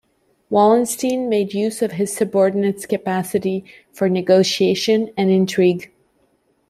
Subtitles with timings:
[0.49, 5.93] Wallenstein made use of his subordinate's capacity for negotiation and intrigue.